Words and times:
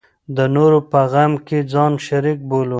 د 0.35 0.37
نورو 0.55 0.79
په 0.91 1.01
غم 1.11 1.33
کې 1.47 1.59
ځان 1.71 1.91
شریک 2.05 2.39
بولو. 2.49 2.69